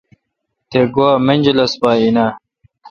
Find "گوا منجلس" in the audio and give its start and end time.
0.93-1.71